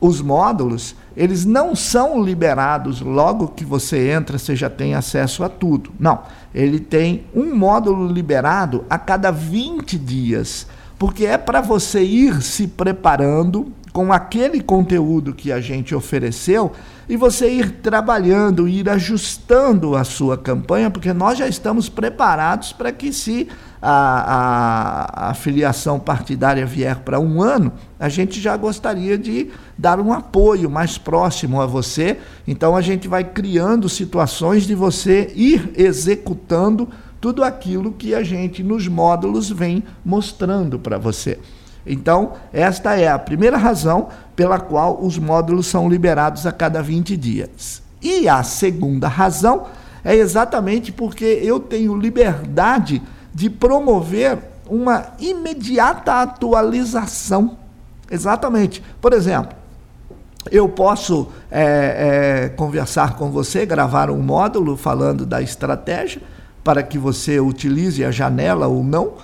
Os 0.00 0.20
módulos 0.20 0.96
eles 1.16 1.44
não 1.44 1.74
são 1.74 2.22
liberados 2.22 3.00
logo 3.00 3.48
que 3.48 3.64
você 3.64 4.10
entra, 4.10 4.38
você 4.38 4.56
já 4.56 4.70
tem 4.70 4.94
acesso 4.94 5.44
a 5.44 5.48
tudo. 5.48 5.92
Não, 5.98 6.20
ele 6.54 6.80
tem 6.80 7.24
um 7.34 7.54
módulo 7.54 8.10
liberado 8.10 8.84
a 8.88 8.98
cada 8.98 9.30
20 9.30 9.98
dias, 9.98 10.66
porque 10.98 11.26
é 11.26 11.36
para 11.36 11.60
você 11.60 12.02
ir 12.02 12.42
se 12.42 12.66
preparando 12.66 13.72
com 13.92 14.12
aquele 14.12 14.62
conteúdo 14.62 15.34
que 15.34 15.52
a 15.52 15.60
gente 15.60 15.94
ofereceu 15.94 16.72
e 17.08 17.16
você 17.16 17.50
ir 17.50 17.70
trabalhando, 17.82 18.68
ir 18.68 18.88
ajustando 18.88 19.96
a 19.96 20.04
sua 20.04 20.38
campanha, 20.38 20.90
porque 20.90 21.12
nós 21.12 21.38
já 21.38 21.48
estamos 21.48 21.88
preparados 21.88 22.72
para 22.72 22.92
que 22.92 23.12
se 23.12 23.48
a, 23.80 25.26
a, 25.26 25.30
a 25.30 25.34
filiação 25.34 25.98
partidária 25.98 26.64
vier 26.64 27.00
para 27.00 27.18
um 27.18 27.42
ano, 27.42 27.72
a 27.98 28.08
gente 28.08 28.40
já 28.40 28.56
gostaria 28.56 29.18
de 29.18 29.50
dar 29.76 29.98
um 29.98 30.12
apoio 30.12 30.70
mais 30.70 30.96
próximo 30.96 31.60
a 31.60 31.66
você. 31.66 32.18
Então 32.46 32.76
a 32.76 32.80
gente 32.80 33.08
vai 33.08 33.24
criando 33.24 33.88
situações 33.88 34.64
de 34.64 34.74
você 34.74 35.32
ir 35.34 35.72
executando 35.76 36.88
tudo 37.20 37.42
aquilo 37.42 37.92
que 37.92 38.14
a 38.14 38.22
gente 38.22 38.62
nos 38.62 38.86
módulos 38.86 39.50
vem 39.50 39.84
mostrando 40.04 40.78
para 40.78 40.98
você. 40.98 41.38
Então, 41.86 42.34
esta 42.52 42.94
é 42.94 43.08
a 43.08 43.18
primeira 43.18 43.56
razão 43.56 44.08
pela 44.34 44.58
qual 44.58 45.02
os 45.02 45.18
módulos 45.18 45.66
são 45.66 45.88
liberados 45.88 46.46
a 46.46 46.52
cada 46.52 46.82
20 46.82 47.16
dias. 47.16 47.82
E 48.00 48.28
a 48.28 48.42
segunda 48.42 49.08
razão 49.08 49.66
é 50.04 50.16
exatamente 50.16 50.90
porque 50.90 51.24
eu 51.24 51.60
tenho 51.60 51.96
liberdade 51.96 53.02
de 53.32 53.48
promover 53.48 54.38
uma 54.68 55.06
imediata 55.18 56.14
atualização. 56.22 57.56
Exatamente. 58.10 58.82
Por 59.00 59.12
exemplo, 59.12 59.56
eu 60.50 60.68
posso 60.68 61.28
é, 61.50 62.44
é, 62.44 62.48
conversar 62.50 63.16
com 63.16 63.30
você, 63.30 63.64
gravar 63.64 64.10
um 64.10 64.20
módulo 64.20 64.76
falando 64.76 65.24
da 65.24 65.40
estratégia 65.40 66.20
para 66.64 66.82
que 66.82 66.98
você 66.98 67.38
utilize 67.38 68.04
a 68.04 68.10
janela 68.10 68.66
ou 68.66 68.82
não 68.82 69.14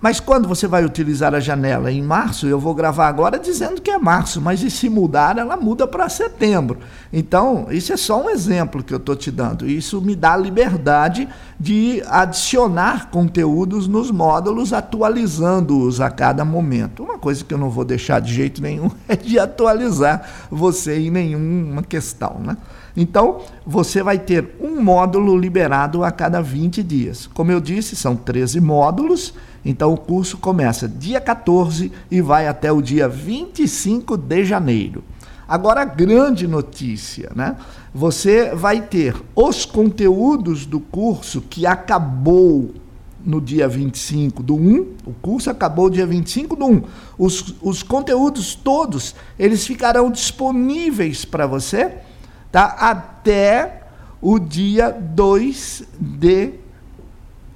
mas 0.00 0.18
quando 0.18 0.48
você 0.48 0.66
vai 0.66 0.84
utilizar 0.84 1.34
a 1.34 1.40
janela 1.40 1.92
em 1.92 2.02
março, 2.02 2.46
eu 2.46 2.58
vou 2.58 2.74
gravar 2.74 3.06
agora 3.06 3.38
dizendo 3.38 3.82
que 3.82 3.90
é 3.90 3.98
março, 3.98 4.40
mas 4.40 4.62
e 4.62 4.70
se 4.70 4.88
mudar, 4.88 5.36
ela 5.36 5.56
muda 5.56 5.86
para 5.86 6.08
setembro. 6.08 6.78
Então, 7.12 7.66
isso 7.70 7.92
é 7.92 7.96
só 7.96 8.24
um 8.24 8.30
exemplo 8.30 8.82
que 8.82 8.94
eu 8.94 8.98
estou 8.98 9.14
te 9.14 9.30
dando. 9.30 9.68
Isso 9.68 10.00
me 10.00 10.16
dá 10.16 10.36
liberdade 10.36 11.28
de 11.60 12.02
adicionar 12.08 13.10
conteúdos 13.10 13.86
nos 13.86 14.10
módulos, 14.10 14.72
atualizando-os 14.72 16.00
a 16.00 16.10
cada 16.10 16.44
momento. 16.44 17.02
Uma 17.02 17.18
coisa 17.18 17.44
que 17.44 17.52
eu 17.52 17.58
não 17.58 17.68
vou 17.68 17.84
deixar 17.84 18.18
de 18.20 18.32
jeito 18.32 18.62
nenhum 18.62 18.90
é 19.06 19.14
de 19.14 19.38
atualizar 19.38 20.26
você 20.50 20.98
em 20.98 21.10
nenhuma 21.10 21.82
questão. 21.82 22.40
Né? 22.42 22.56
Então, 22.96 23.42
você 23.66 24.02
vai 24.02 24.18
ter 24.18 24.56
um 24.58 24.82
módulo 24.82 25.36
liberado 25.36 26.02
a 26.02 26.10
cada 26.10 26.40
20 26.40 26.82
dias. 26.82 27.28
Como 27.34 27.52
eu 27.52 27.60
disse, 27.60 27.94
são 27.94 28.16
13 28.16 28.60
módulos 28.60 29.34
então 29.64 29.92
o 29.92 29.96
curso 29.96 30.38
começa 30.38 30.88
dia 30.88 31.20
14 31.20 31.92
e 32.10 32.20
vai 32.20 32.46
até 32.46 32.72
o 32.72 32.80
dia 32.80 33.08
25 33.08 34.16
de 34.16 34.44
janeiro. 34.44 35.04
Agora, 35.46 35.82
a 35.82 35.84
grande 35.84 36.46
notícia, 36.46 37.30
né? 37.34 37.56
Você 37.92 38.54
vai 38.54 38.82
ter 38.82 39.14
os 39.34 39.64
conteúdos 39.64 40.64
do 40.64 40.78
curso 40.78 41.40
que 41.40 41.66
acabou 41.66 42.72
no 43.24 43.40
dia 43.40 43.68
25 43.68 44.42
do 44.42 44.54
1, 44.54 44.86
o 45.06 45.12
curso 45.20 45.50
acabou 45.50 45.90
dia 45.90 46.06
25 46.06 46.56
do 46.56 46.66
1. 46.66 46.82
Os, 47.18 47.54
os 47.60 47.82
conteúdos 47.82 48.54
todos, 48.54 49.14
eles 49.38 49.66
ficarão 49.66 50.10
disponíveis 50.10 51.24
para 51.24 51.46
você 51.46 51.98
tá? 52.50 52.64
até 52.78 53.82
o 54.22 54.38
dia 54.38 54.90
2 54.90 55.84
de 55.98 56.52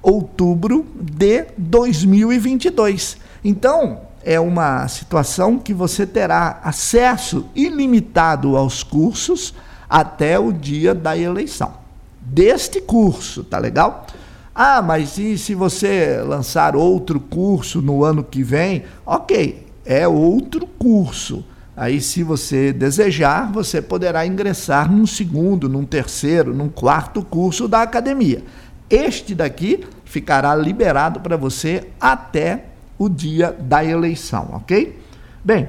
outubro 0.01 0.85
de 0.95 1.45
2022. 1.57 3.17
Então, 3.43 4.01
é 4.23 4.39
uma 4.39 4.87
situação 4.87 5.57
que 5.57 5.73
você 5.73 6.05
terá 6.05 6.59
acesso 6.63 7.45
ilimitado 7.55 8.57
aos 8.57 8.83
cursos 8.83 9.53
até 9.89 10.39
o 10.39 10.51
dia 10.51 10.93
da 10.93 11.17
eleição. 11.17 11.73
Deste 12.19 12.81
curso, 12.81 13.43
tá 13.43 13.57
legal? 13.57 14.07
Ah, 14.53 14.81
mas 14.81 15.17
e 15.17 15.37
se 15.37 15.53
você 15.53 16.21
lançar 16.25 16.75
outro 16.75 17.19
curso 17.19 17.81
no 17.81 18.03
ano 18.03 18.23
que 18.23 18.41
vem? 18.41 18.83
Ok, 19.05 19.67
é 19.85 20.07
outro 20.07 20.65
curso. 20.65 21.43
Aí, 21.77 21.99
se 21.99 22.23
você 22.23 22.71
desejar, 22.71 23.51
você 23.51 23.81
poderá 23.81 24.25
ingressar 24.25 24.89
num 24.89 25.05
segundo, 25.05 25.67
num 25.67 25.83
terceiro, 25.83 26.53
num 26.53 26.69
quarto 26.69 27.21
curso 27.21 27.67
da 27.67 27.81
academia. 27.81 28.43
Este 28.89 29.35
daqui 29.35 29.85
ficará 30.05 30.55
liberado 30.55 31.19
para 31.19 31.35
você 31.35 31.89
até 31.99 32.65
o 32.97 33.09
dia 33.09 33.51
da 33.51 33.83
eleição, 33.83 34.51
ok? 34.53 34.97
Bem, 35.43 35.67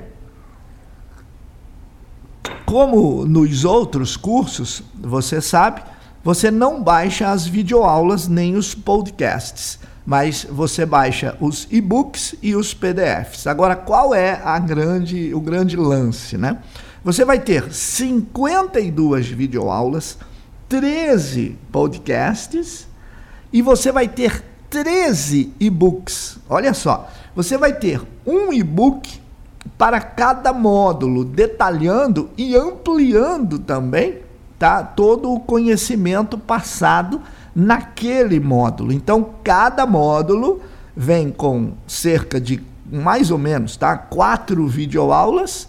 como 2.64 3.24
nos 3.24 3.64
outros 3.64 4.16
cursos, 4.16 4.82
você 4.94 5.40
sabe, 5.40 5.82
você 6.22 6.50
não 6.50 6.82
baixa 6.82 7.30
as 7.30 7.46
videoaulas 7.46 8.26
nem 8.26 8.56
os 8.56 8.74
podcasts, 8.74 9.78
mas 10.04 10.46
você 10.48 10.84
baixa 10.84 11.36
os 11.40 11.66
e-books 11.70 12.34
e 12.42 12.56
os 12.56 12.74
PDFs. 12.74 13.46
Agora, 13.46 13.76
qual 13.76 14.14
é 14.14 14.40
a 14.44 14.58
grande, 14.58 15.32
o 15.34 15.40
grande 15.40 15.76
lance, 15.76 16.36
né? 16.36 16.58
Você 17.04 17.24
vai 17.24 17.38
ter 17.38 17.72
52 17.72 19.28
videoaulas, 19.28 20.18
13 20.68 21.56
podcasts 21.70 22.88
e 23.52 23.62
você 23.62 23.92
vai 23.92 24.08
ter 24.08 24.44
13 24.68 25.52
e-books. 25.60 26.38
Olha 26.48 26.74
só, 26.74 27.08
você 27.34 27.56
vai 27.56 27.72
ter 27.72 28.02
um 28.26 28.52
e-book 28.52 29.20
para 29.78 30.00
cada 30.00 30.52
módulo, 30.52 31.24
detalhando 31.24 32.30
e 32.36 32.56
ampliando 32.56 33.58
também 33.58 34.18
tá, 34.58 34.82
todo 34.82 35.32
o 35.32 35.40
conhecimento 35.40 36.38
passado 36.38 37.20
naquele 37.54 38.40
módulo. 38.40 38.92
Então, 38.92 39.30
cada 39.44 39.86
módulo 39.86 40.60
vem 40.96 41.30
com 41.30 41.72
cerca 41.86 42.40
de 42.40 42.62
mais 42.90 43.30
ou 43.30 43.38
menos, 43.38 43.76
tá? 43.76 43.96
Quatro 43.96 44.66
videoaulas. 44.66 45.68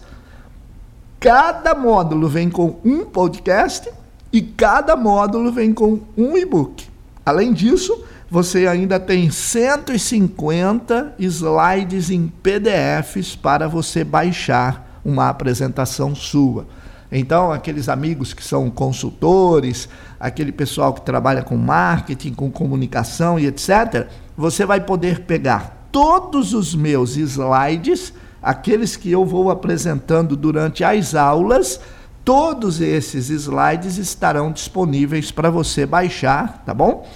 Cada 1.20 1.74
módulo 1.74 2.30
vem 2.30 2.50
com 2.50 2.76
um 2.86 3.04
podcast 3.04 3.90
e 4.32 4.42
cada 4.42 4.96
módulo 4.96 5.52
vem 5.52 5.74
com 5.74 6.00
um 6.16 6.38
e-book. 6.38 6.88
Além 7.26 7.52
disso, 7.52 8.06
você 8.30 8.68
ainda 8.68 9.00
tem 9.00 9.32
150 9.32 11.16
slides 11.18 12.10
em 12.10 12.28
PDFs 12.28 13.36
para 13.36 13.68
você 13.68 14.04
baixar 14.04 15.02
uma 15.04 15.30
apresentação 15.30 16.14
sua. 16.14 16.68
Então, 17.10 17.54
aqueles 17.54 17.88
amigos 17.88 18.34
que 18.34 18.44
são 18.44 18.70
consultores, 18.70 19.88
aquele 20.20 20.52
pessoal 20.52 20.94
que 20.94 21.02
trabalha 21.02 21.42
com 21.42 21.56
marketing, 21.56 22.34
com 22.34 22.52
comunicação 22.52 23.40
e 23.40 23.48
etc., 23.48 24.08
você 24.36 24.66
vai 24.66 24.82
poder 24.82 25.22
pegar 25.22 25.88
todos 25.90 26.54
os 26.54 26.76
meus 26.76 27.16
slides, 27.16 28.14
aqueles 28.44 28.98
que 28.98 29.10
eu 29.10 29.26
vou 29.26 29.50
apresentando 29.50 30.36
durante 30.36 30.84
as 30.84 31.16
aulas, 31.16 31.80
todos 32.26 32.82
esses 32.82 33.30
slides 33.30 33.98
estarão 33.98 34.52
disponíveis 34.52 35.32
para 35.32 35.50
você 35.50 35.86
baixar, 35.86 36.62
tá 36.66 36.74
bom? 36.74 37.08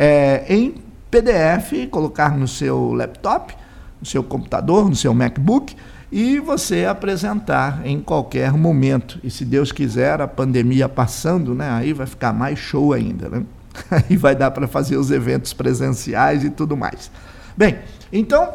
É, 0.00 0.46
em 0.48 0.76
PDF, 1.10 1.90
colocar 1.90 2.34
no 2.34 2.48
seu 2.48 2.94
laptop, 2.94 3.54
no 4.00 4.06
seu 4.06 4.22
computador, 4.24 4.88
no 4.88 4.96
seu 4.96 5.12
MacBook 5.12 5.76
e 6.10 6.40
você 6.40 6.86
apresentar 6.86 7.82
em 7.84 8.00
qualquer 8.00 8.50
momento. 8.52 9.20
E 9.22 9.30
se 9.30 9.44
Deus 9.44 9.70
quiser, 9.70 10.22
a 10.22 10.26
pandemia 10.26 10.88
passando, 10.88 11.54
né, 11.54 11.68
aí 11.70 11.92
vai 11.92 12.06
ficar 12.06 12.32
mais 12.32 12.58
show 12.58 12.94
ainda, 12.94 13.28
né? 13.28 13.42
Aí 13.88 14.16
vai 14.16 14.34
dar 14.34 14.50
para 14.50 14.66
fazer 14.66 14.96
os 14.96 15.12
eventos 15.12 15.52
presenciais 15.52 16.42
e 16.42 16.50
tudo 16.50 16.76
mais. 16.76 17.08
Bem, 17.56 17.78
então 18.12 18.52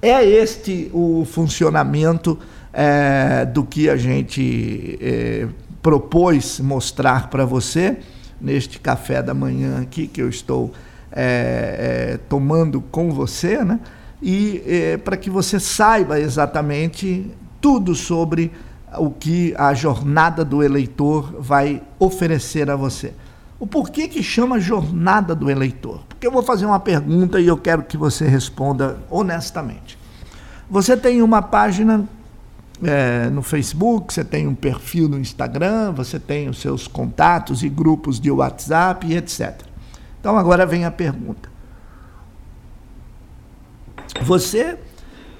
é 0.00 0.24
este 0.24 0.88
o 0.92 1.24
funcionamento 1.24 2.38
é, 2.72 3.44
do 3.44 3.64
que 3.64 3.90
a 3.90 3.96
gente 3.96 4.96
é, 5.00 5.48
propôs 5.82 6.60
mostrar 6.60 7.28
para 7.28 7.44
você 7.44 7.98
neste 8.40 8.78
café 8.78 9.22
da 9.22 9.34
manhã 9.34 9.80
aqui 9.82 10.06
que 10.06 10.22
eu 10.22 10.28
estou 10.28 10.72
é, 11.12 12.12
é, 12.12 12.18
tomando 12.28 12.80
com 12.80 13.10
você, 13.10 13.64
né? 13.64 13.80
E 14.20 14.62
é, 14.66 14.96
para 14.96 15.16
que 15.16 15.30
você 15.30 15.60
saiba 15.60 16.18
exatamente 16.18 17.30
tudo 17.60 17.94
sobre 17.94 18.52
o 18.98 19.10
que 19.10 19.54
a 19.56 19.74
jornada 19.74 20.44
do 20.44 20.62
eleitor 20.62 21.34
vai 21.40 21.82
oferecer 21.98 22.70
a 22.70 22.76
você. 22.76 23.12
O 23.60 23.66
porquê 23.66 24.06
que 24.06 24.22
chama 24.22 24.60
jornada 24.60 25.34
do 25.34 25.50
eleitor? 25.50 26.00
Porque 26.08 26.26
eu 26.26 26.30
vou 26.30 26.42
fazer 26.42 26.64
uma 26.64 26.78
pergunta 26.78 27.40
e 27.40 27.46
eu 27.46 27.56
quero 27.56 27.82
que 27.82 27.96
você 27.96 28.26
responda 28.26 28.98
honestamente. 29.10 29.98
Você 30.70 30.96
tem 30.96 31.22
uma 31.22 31.42
página 31.42 32.08
é, 32.82 33.28
no 33.28 33.42
Facebook, 33.42 34.12
você 34.12 34.24
tem 34.24 34.46
um 34.46 34.54
perfil 34.54 35.08
no 35.08 35.18
Instagram, 35.18 35.92
você 35.92 36.18
tem 36.18 36.48
os 36.48 36.58
seus 36.60 36.86
contatos 36.86 37.62
e 37.62 37.68
grupos 37.68 38.20
de 38.20 38.30
WhatsApp 38.30 39.06
e 39.06 39.16
etc. 39.16 39.60
Então 40.20 40.36
agora 40.36 40.64
vem 40.64 40.84
a 40.84 40.90
pergunta. 40.90 41.48
Você 44.22 44.78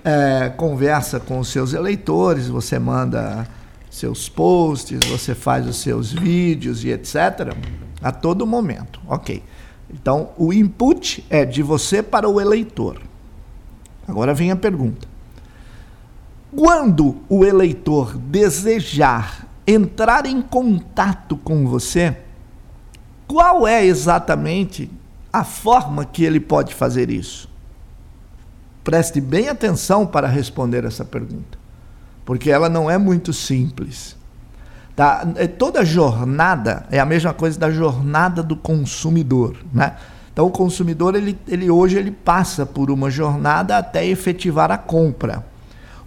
é, 0.04 0.48
conversa 0.50 1.20
com 1.20 1.38
os 1.38 1.48
seus 1.48 1.72
eleitores, 1.72 2.48
você 2.48 2.78
manda 2.78 3.46
seus 3.90 4.28
posts, 4.28 5.00
você 5.08 5.34
faz 5.34 5.66
os 5.66 5.76
seus 5.76 6.12
vídeos 6.12 6.84
e 6.84 6.90
etc. 6.90 7.54
a 8.02 8.12
todo 8.12 8.46
momento. 8.46 9.00
Ok. 9.06 9.42
Então 9.92 10.30
o 10.36 10.52
input 10.52 11.24
é 11.30 11.44
de 11.44 11.62
você 11.62 12.02
para 12.02 12.28
o 12.28 12.40
eleitor. 12.40 13.00
Agora 14.06 14.34
vem 14.34 14.50
a 14.50 14.56
pergunta. 14.56 15.17
Quando 16.54 17.16
o 17.28 17.44
eleitor 17.44 18.16
desejar 18.16 19.46
entrar 19.66 20.24
em 20.24 20.40
contato 20.40 21.36
com 21.36 21.66
você, 21.66 22.16
qual 23.26 23.68
é 23.68 23.84
exatamente 23.84 24.90
a 25.30 25.44
forma 25.44 26.04
que 26.06 26.24
ele 26.24 26.40
pode 26.40 26.74
fazer 26.74 27.10
isso? 27.10 27.48
Preste 28.82 29.20
bem 29.20 29.48
atenção 29.48 30.06
para 30.06 30.26
responder 30.26 30.84
essa 30.86 31.04
pergunta, 31.04 31.58
porque 32.24 32.50
ela 32.50 32.70
não 32.70 32.90
é 32.90 32.96
muito 32.96 33.34
simples. 33.34 34.16
Tá? 34.96 35.28
É, 35.36 35.46
toda 35.46 35.84
jornada 35.84 36.86
é 36.90 36.98
a 36.98 37.04
mesma 37.04 37.34
coisa 37.34 37.58
da 37.58 37.70
jornada 37.70 38.42
do 38.42 38.56
consumidor, 38.56 39.56
né? 39.72 39.94
Então 40.32 40.46
o 40.46 40.50
consumidor 40.50 41.14
ele, 41.14 41.38
ele 41.46 41.70
hoje 41.70 41.98
ele 41.98 42.10
passa 42.10 42.64
por 42.64 42.90
uma 42.90 43.10
jornada 43.10 43.76
até 43.76 44.06
efetivar 44.06 44.70
a 44.70 44.78
compra. 44.78 45.44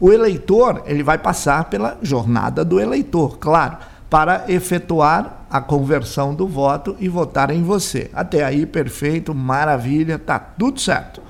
O 0.01 0.11
eleitor, 0.11 0.81
ele 0.87 1.03
vai 1.03 1.19
passar 1.19 1.65
pela 1.65 1.95
jornada 2.01 2.65
do 2.65 2.79
eleitor, 2.79 3.37
claro, 3.37 3.77
para 4.09 4.45
efetuar 4.47 5.45
a 5.47 5.61
conversão 5.61 6.33
do 6.33 6.47
voto 6.47 6.95
e 6.99 7.07
votar 7.07 7.51
em 7.51 7.61
você. 7.61 8.09
Até 8.11 8.43
aí, 8.43 8.65
perfeito, 8.65 9.35
maravilha, 9.35 10.17
tá 10.17 10.39
tudo 10.39 10.81
certo. 10.81 11.21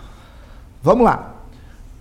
Vamos 0.82 1.04
lá. 1.04 1.34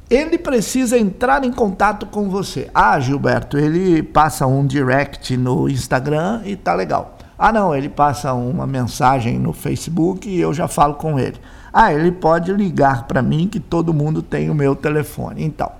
Ele 0.09 0.39
precisa 0.39 0.97
entrar 0.97 1.43
em 1.45 1.53
contato 1.53 2.07
com 2.07 2.31
você. 2.31 2.71
Ah, 2.73 3.01
Gilberto, 3.01 3.59
ele 3.59 4.01
passa 4.01 4.47
um 4.47 4.65
direct 4.65 5.37
no 5.37 5.69
Instagram 5.69 6.43
e 6.45 6.55
tá 6.55 6.73
legal. 6.73 7.19
Ah, 7.37 7.53
não, 7.53 7.75
ele 7.75 7.89
passa 7.89 8.33
uma 8.33 8.67
mensagem 8.67 9.41
no 9.41 9.53
Facebook 9.53 10.29
e 10.29 10.41
eu 10.41 10.55
já 10.55 10.69
falo 10.69 10.95
com 10.95 11.19
ele. 11.19 11.37
Ah, 11.73 11.93
ele 11.93 12.13
pode 12.13 12.53
ligar 12.53 13.09
para 13.09 13.21
mim 13.23 13.49
que 13.49 13.59
todo 13.59 13.93
mundo 13.93 14.23
tem 14.23 14.49
o 14.51 14.55
meu 14.55 14.77
telefone. 14.77 15.45
Então, 15.45 15.80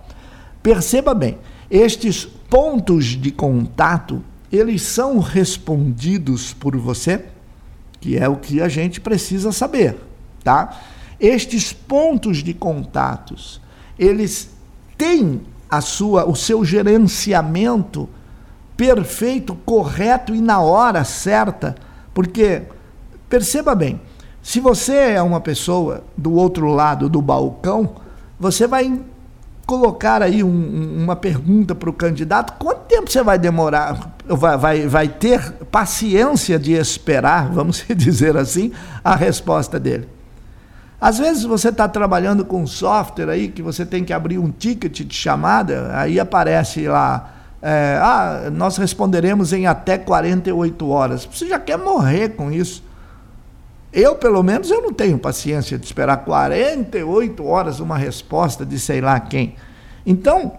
Perceba 0.63 1.15
bem, 1.15 1.39
estes 1.71 2.25
pontos 2.25 3.07
de 3.07 3.31
contato, 3.31 4.23
eles 4.53 4.83
são 4.83 5.19
respondidos 5.19 6.53
por 6.53 6.77
você, 6.77 7.25
que 8.01 8.19
é 8.19 8.29
o 8.29 8.37
que 8.37 8.61
a 8.61 8.69
gente 8.69 9.01
precisa 9.01 9.53
saber, 9.53 9.97
tá? 10.43 10.81
Estes 11.19 11.73
pontos 11.73 12.39
de 12.39 12.53
contatos, 12.53 13.61
eles 13.99 14.51
têm 14.99 15.41
a 15.69 15.81
sua, 15.81 16.29
o 16.29 16.35
seu 16.35 16.65
gerenciamento 16.65 18.09
perfeito, 18.77 19.55
correto 19.55 20.35
e 20.35 20.41
na 20.41 20.61
hora 20.61 21.05
certa, 21.05 21.77
porque 22.13 22.63
perceba 23.29 23.75
bem, 23.75 24.01
se 24.43 24.59
você 24.59 24.95
é 24.95 25.23
uma 25.23 25.41
pessoa 25.41 26.03
do 26.17 26.33
outro 26.33 26.67
lado 26.69 27.09
do 27.09 27.21
balcão, 27.21 27.97
você 28.39 28.67
vai 28.67 29.01
colocar 29.71 30.21
aí 30.21 30.43
um, 30.43 31.01
uma 31.01 31.15
pergunta 31.15 31.77
para 31.77 31.89
o 31.89 31.93
candidato, 31.93 32.55
quanto 32.59 32.81
tempo 32.89 33.09
você 33.09 33.23
vai 33.23 33.39
demorar, 33.39 34.17
vai, 34.27 34.57
vai, 34.59 34.89
vai 34.89 35.07
ter 35.07 35.53
paciência 35.71 36.59
de 36.59 36.73
esperar, 36.73 37.49
vamos 37.55 37.85
dizer 37.95 38.37
assim, 38.37 38.73
a 39.05 39.15
resposta 39.15 39.79
dele? 39.79 40.09
Às 41.01 41.19
vezes 41.19 41.45
você 41.45 41.69
está 41.69 41.87
trabalhando 41.87 42.45
com 42.45 42.67
software 42.67 43.31
aí 43.31 43.47
que 43.47 43.63
você 43.63 43.87
tem 43.87 44.05
que 44.05 44.13
abrir 44.13 44.39
um 44.39 44.51
ticket 44.51 45.03
de 45.03 45.15
chamada, 45.15 45.93
aí 45.95 46.19
aparece 46.19 46.89
lá, 46.89 47.33
é, 47.63 47.97
ah, 48.03 48.51
nós 48.53 48.77
responderemos 48.77 49.53
em 49.53 49.69
até 49.69 49.97
48 49.97 50.89
horas. 50.89 51.29
Você 51.33 51.47
já 51.47 51.61
quer 51.61 51.79
morrer 51.79 52.31
com 52.31 52.51
isso. 52.51 52.83
Eu, 53.93 54.15
pelo 54.15 54.43
menos, 54.43 54.71
eu 54.71 54.81
não 54.81 54.93
tenho 54.93 55.19
paciência 55.19 55.77
de 55.77 55.85
esperar 55.85 56.19
48 56.19 57.45
horas 57.45 57.81
uma 57.81 57.99
resposta 57.99 58.65
de 58.65 58.79
sei 58.79 59.01
lá 59.01 59.19
quem. 59.19 59.57
Então, 60.07 60.59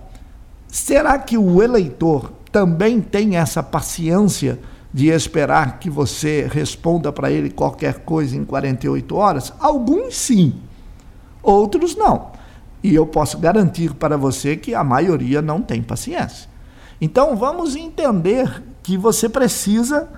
será 0.68 1.18
que 1.18 1.38
o 1.38 1.64
eleitor 1.64 2.34
também 2.52 3.00
tem 3.00 3.38
essa 3.38 3.64
paciência 3.64 4.60
de 4.94 5.08
esperar 5.08 5.80
que 5.80 5.90
você 5.90 6.50
responda 6.52 7.12
para 7.14 7.32
ele 7.32 7.50
qualquer 7.50 8.00
coisa 8.00 8.36
em 8.36 8.44
48 8.44 9.16
horas? 9.16 9.54
Alguns 9.60 10.18
sim, 10.18 10.56
outros 11.42 11.96
não. 11.96 12.32
E 12.84 12.94
eu 12.94 13.08
posso 13.08 13.38
garantir 13.38 13.94
para 13.94 14.18
você 14.18 14.58
que 14.58 14.76
a 14.76 14.84
maioria 14.84 15.42
não 15.42 15.62
tem 15.62 15.82
paciência. 15.82 16.50
Então, 17.00 17.38
vamos 17.38 17.76
entender 17.78 18.62
que 18.84 18.98
você 18.98 19.30
precisa 19.30 20.10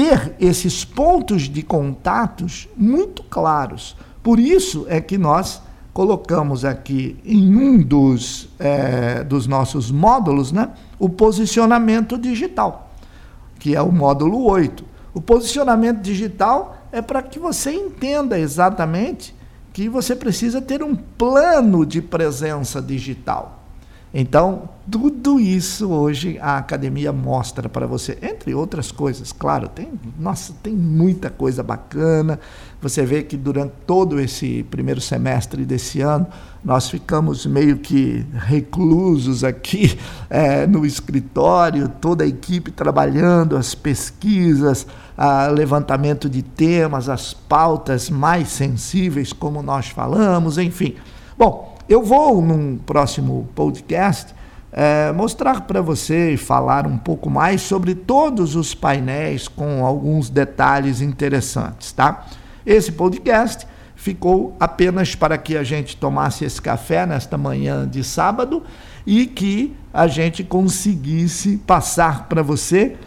ter 0.00 0.34
esses 0.40 0.82
pontos 0.82 1.42
de 1.42 1.62
contatos 1.62 2.66
muito 2.74 3.22
claros. 3.24 3.94
Por 4.22 4.40
isso 4.40 4.86
é 4.88 4.98
que 4.98 5.18
nós 5.18 5.60
colocamos 5.92 6.64
aqui 6.64 7.18
em 7.22 7.54
um 7.54 7.82
dos, 7.82 8.48
é, 8.58 9.22
dos 9.22 9.46
nossos 9.46 9.90
módulos 9.90 10.52
né, 10.52 10.70
o 10.98 11.06
posicionamento 11.06 12.16
digital, 12.16 12.94
que 13.58 13.76
é 13.76 13.82
o 13.82 13.92
módulo 13.92 14.42
8. 14.46 14.82
O 15.12 15.20
posicionamento 15.20 16.00
digital 16.00 16.78
é 16.90 17.02
para 17.02 17.20
que 17.20 17.38
você 17.38 17.70
entenda 17.70 18.38
exatamente 18.38 19.36
que 19.70 19.86
você 19.86 20.16
precisa 20.16 20.62
ter 20.62 20.82
um 20.82 20.96
plano 20.96 21.84
de 21.84 22.00
presença 22.00 22.80
digital. 22.80 23.59
Então, 24.12 24.68
tudo 24.90 25.38
isso 25.38 25.88
hoje 25.88 26.36
a 26.40 26.56
academia 26.58 27.12
mostra 27.12 27.68
para 27.68 27.86
você, 27.86 28.18
entre 28.20 28.52
outras 28.52 28.90
coisas, 28.90 29.30
claro, 29.30 29.68
tem, 29.68 29.88
nossa, 30.18 30.52
tem 30.64 30.74
muita 30.74 31.30
coisa 31.30 31.62
bacana. 31.62 32.40
Você 32.82 33.06
vê 33.06 33.22
que 33.22 33.36
durante 33.36 33.72
todo 33.86 34.18
esse 34.18 34.64
primeiro 34.68 35.00
semestre 35.00 35.64
desse 35.64 36.00
ano, 36.00 36.26
nós 36.64 36.90
ficamos 36.90 37.46
meio 37.46 37.78
que 37.78 38.26
reclusos 38.32 39.44
aqui 39.44 39.96
é, 40.28 40.66
no 40.68 40.84
escritório, 40.84 41.88
toda 41.88 42.24
a 42.24 42.26
equipe 42.26 42.72
trabalhando, 42.72 43.56
as 43.56 43.76
pesquisas, 43.76 44.88
o 45.16 45.52
levantamento 45.52 46.28
de 46.28 46.42
temas, 46.42 47.08
as 47.08 47.32
pautas 47.32 48.10
mais 48.10 48.48
sensíveis, 48.48 49.32
como 49.32 49.62
nós 49.62 49.86
falamos, 49.86 50.58
enfim. 50.58 50.96
Bom, 51.40 51.74
eu 51.88 52.02
vou, 52.02 52.42
num 52.42 52.76
próximo 52.76 53.48
podcast, 53.54 54.34
é, 54.70 55.10
mostrar 55.10 55.62
para 55.62 55.80
você 55.80 56.34
e 56.34 56.36
falar 56.36 56.86
um 56.86 56.98
pouco 56.98 57.30
mais 57.30 57.62
sobre 57.62 57.94
todos 57.94 58.54
os 58.54 58.74
painéis 58.74 59.48
com 59.48 59.82
alguns 59.82 60.28
detalhes 60.28 61.00
interessantes, 61.00 61.92
tá? 61.92 62.26
Esse 62.66 62.92
podcast 62.92 63.66
ficou 63.96 64.54
apenas 64.60 65.14
para 65.14 65.38
que 65.38 65.56
a 65.56 65.62
gente 65.62 65.96
tomasse 65.96 66.44
esse 66.44 66.60
café 66.60 67.06
nesta 67.06 67.38
manhã 67.38 67.88
de 67.88 68.04
sábado 68.04 68.62
e 69.06 69.24
que 69.24 69.74
a 69.94 70.06
gente 70.06 70.44
conseguisse 70.44 71.56
passar 71.56 72.28
para 72.28 72.42
você 72.42 72.98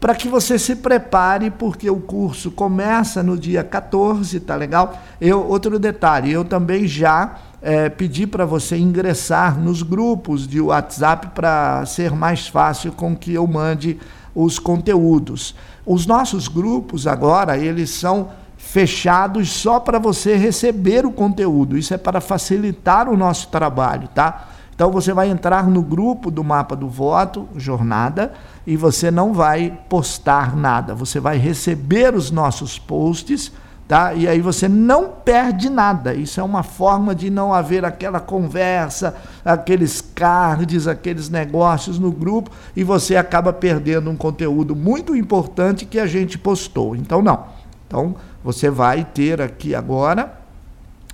para 0.00 0.14
que 0.14 0.28
você 0.28 0.58
se 0.58 0.76
prepare, 0.76 1.50
porque 1.50 1.88
o 1.88 1.96
curso 1.96 2.50
começa 2.50 3.22
no 3.22 3.38
dia 3.38 3.64
14, 3.64 4.38
tá 4.40 4.54
legal? 4.54 4.98
Eu, 5.20 5.46
outro 5.46 5.78
detalhe, 5.78 6.30
eu 6.30 6.44
também 6.44 6.86
já 6.86 7.36
é, 7.60 7.88
pedi 7.88 8.26
para 8.26 8.44
você 8.44 8.76
ingressar 8.76 9.58
nos 9.58 9.82
grupos 9.82 10.46
de 10.46 10.60
WhatsApp 10.60 11.28
para 11.34 11.84
ser 11.86 12.12
mais 12.12 12.46
fácil 12.46 12.92
com 12.92 13.16
que 13.16 13.34
eu 13.34 13.46
mande 13.46 13.98
os 14.34 14.58
conteúdos. 14.58 15.54
Os 15.84 16.06
nossos 16.06 16.48
grupos 16.48 17.06
agora, 17.06 17.56
eles 17.56 17.90
são 17.90 18.28
fechados 18.56 19.50
só 19.50 19.80
para 19.80 19.98
você 19.98 20.36
receber 20.36 21.06
o 21.06 21.12
conteúdo. 21.12 21.78
Isso 21.78 21.94
é 21.94 21.98
para 21.98 22.20
facilitar 22.20 23.08
o 23.08 23.16
nosso 23.16 23.48
trabalho, 23.48 24.08
tá? 24.08 24.48
Então 24.74 24.90
você 24.90 25.14
vai 25.14 25.30
entrar 25.30 25.66
no 25.66 25.80
grupo 25.80 26.30
do 26.30 26.44
mapa 26.44 26.76
do 26.76 26.86
voto, 26.86 27.48
jornada, 27.56 28.34
e 28.66 28.76
você 28.76 29.10
não 29.10 29.32
vai 29.32 29.78
postar 29.88 30.54
nada. 30.54 30.94
Você 30.94 31.18
vai 31.18 31.38
receber 31.38 32.14
os 32.14 32.30
nossos 32.30 32.78
posts 32.78 33.50
tá? 33.86 34.14
E 34.14 34.26
aí 34.26 34.40
você 34.40 34.68
não 34.68 35.08
perde 35.08 35.70
nada. 35.70 36.14
Isso 36.14 36.40
é 36.40 36.42
uma 36.42 36.62
forma 36.62 37.14
de 37.14 37.30
não 37.30 37.52
haver 37.52 37.84
aquela 37.84 38.20
conversa, 38.20 39.14
aqueles 39.44 40.00
cards, 40.00 40.86
aqueles 40.86 41.28
negócios 41.28 41.98
no 41.98 42.10
grupo 42.10 42.50
e 42.74 42.82
você 42.82 43.16
acaba 43.16 43.52
perdendo 43.52 44.10
um 44.10 44.16
conteúdo 44.16 44.74
muito 44.74 45.14
importante 45.14 45.84
que 45.86 45.98
a 45.98 46.06
gente 46.06 46.38
postou. 46.38 46.96
Então 46.96 47.22
não. 47.22 47.46
Então 47.86 48.16
você 48.42 48.68
vai 48.68 49.04
ter 49.04 49.40
aqui 49.40 49.74
agora 49.74 50.45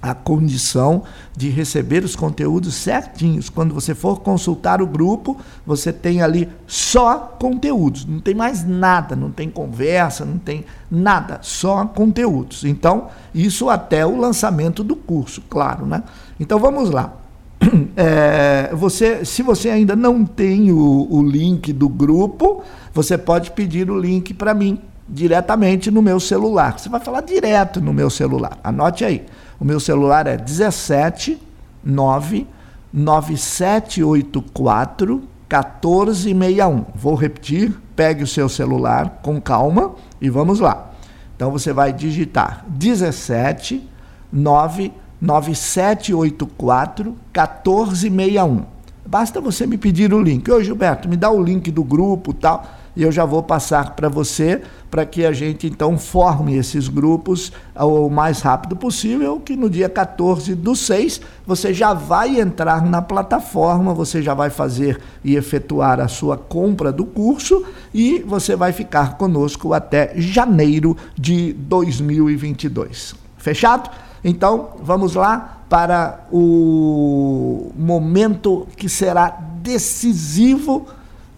a 0.02 0.14
condição 0.14 1.04
de 1.36 1.48
receber 1.48 2.02
os 2.02 2.16
conteúdos 2.16 2.74
certinhos. 2.74 3.48
Quando 3.48 3.72
você 3.72 3.94
for 3.94 4.20
consultar 4.20 4.82
o 4.82 4.86
grupo, 4.86 5.36
você 5.64 5.92
tem 5.92 6.20
ali 6.20 6.48
só 6.66 7.36
conteúdos, 7.38 8.04
não 8.04 8.18
tem 8.18 8.34
mais 8.34 8.66
nada, 8.66 9.14
não 9.14 9.30
tem 9.30 9.48
conversa, 9.48 10.24
não 10.24 10.38
tem 10.38 10.64
nada, 10.90 11.38
só 11.40 11.86
conteúdos. 11.86 12.64
Então, 12.64 13.06
isso 13.32 13.70
até 13.70 14.04
o 14.04 14.16
lançamento 14.18 14.82
do 14.82 14.96
curso, 14.96 15.40
claro, 15.48 15.86
né? 15.86 16.02
Então 16.40 16.58
vamos 16.58 16.90
lá. 16.90 17.12
É, 17.94 18.70
você, 18.74 19.24
se 19.24 19.42
você 19.42 19.68
ainda 19.68 19.94
não 19.94 20.24
tem 20.24 20.72
o, 20.72 21.06
o 21.08 21.22
link 21.22 21.72
do 21.72 21.88
grupo, 21.88 22.64
você 22.92 23.16
pode 23.16 23.52
pedir 23.52 23.90
o 23.90 23.98
link 23.98 24.34
para 24.34 24.52
mim 24.52 24.80
diretamente 25.08 25.90
no 25.90 26.02
meu 26.02 26.18
celular. 26.18 26.78
Você 26.78 26.88
vai 26.88 27.00
falar 27.00 27.20
direto 27.20 27.80
no 27.80 27.92
meu 27.92 28.08
celular. 28.10 28.58
Anote 28.64 29.04
aí. 29.04 29.24
O 29.62 29.64
meu 29.64 29.78
celular 29.78 30.26
é 30.26 30.36
17 30.36 31.40
9 31.84 32.48
9784 32.92 35.22
1461. 35.48 36.84
Vou 36.96 37.14
repetir, 37.14 37.72
pegue 37.94 38.24
o 38.24 38.26
seu 38.26 38.48
celular 38.48 39.20
com 39.22 39.40
calma 39.40 39.94
e 40.20 40.28
vamos 40.28 40.58
lá. 40.58 40.90
Então 41.36 41.52
você 41.52 41.72
vai 41.72 41.92
digitar 41.92 42.64
17 42.70 43.88
9 44.32 44.92
9784 45.20 47.16
1461. 47.32 48.64
Basta 49.06 49.40
você 49.40 49.64
me 49.64 49.78
pedir 49.78 50.12
o 50.12 50.20
link. 50.20 50.50
Ô 50.50 50.60
Gilberto, 50.60 51.08
me 51.08 51.16
dá 51.16 51.30
o 51.30 51.40
link 51.40 51.70
do 51.70 51.84
grupo 51.84 52.34
tal 52.34 52.66
e 52.94 53.02
eu 53.02 53.10
já 53.10 53.24
vou 53.24 53.42
passar 53.42 53.94
para 53.94 54.08
você 54.08 54.62
para 54.90 55.06
que 55.06 55.24
a 55.24 55.32
gente 55.32 55.66
então 55.66 55.96
forme 55.96 56.56
esses 56.56 56.88
grupos 56.88 57.50
o 57.74 58.10
mais 58.10 58.40
rápido 58.40 58.76
possível, 58.76 59.40
que 59.40 59.56
no 59.56 59.70
dia 59.70 59.88
14 59.88 60.54
do 60.54 60.76
6 60.76 61.20
você 61.46 61.72
já 61.72 61.94
vai 61.94 62.38
entrar 62.38 62.84
na 62.84 63.00
plataforma, 63.00 63.94
você 63.94 64.20
já 64.20 64.34
vai 64.34 64.50
fazer 64.50 65.00
e 65.24 65.34
efetuar 65.34 65.98
a 65.98 66.08
sua 66.08 66.36
compra 66.36 66.92
do 66.92 67.06
curso 67.06 67.64
e 67.94 68.18
você 68.20 68.54
vai 68.54 68.72
ficar 68.72 69.16
conosco 69.16 69.72
até 69.72 70.12
janeiro 70.16 70.96
de 71.18 71.54
2022. 71.54 73.14
Fechado? 73.38 73.90
Então, 74.24 74.76
vamos 74.82 75.14
lá 75.14 75.62
para 75.68 76.26
o 76.30 77.72
momento 77.74 78.68
que 78.76 78.88
será 78.88 79.30
decisivo 79.62 80.86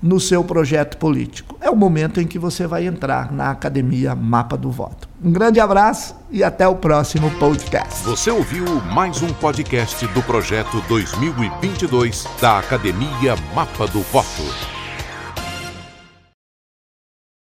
no 0.05 0.21
seu 0.21 0.45
projeto 0.45 0.99
político. 0.99 1.57
É 1.63 1.71
o 1.71 1.75
momento 1.75 2.21
em 2.21 2.27
que 2.27 2.39
você 2.39 2.67
vai 2.67 2.87
entrar 2.87 3.33
na 3.33 3.51
Academia 3.51 4.15
Mapa 4.15 4.55
do 4.55 4.71
Voto. 4.71 5.09
Um 5.25 5.33
grande 5.33 5.59
abraço 5.59 6.15
e 6.31 6.45
até 6.45 6.69
o 6.69 6.77
próximo 6.77 7.31
podcast. 7.39 8.05
Você 8.05 8.31
ouviu 8.31 8.67
mais 8.93 9.23
um 9.23 9.33
podcast 9.33 10.07
do 10.09 10.23
projeto 10.23 10.83
2022 10.89 12.27
da 12.39 12.59
Academia 12.59 13.35
Mapa 13.55 13.87
do 13.87 14.03
Voto. 14.03 14.74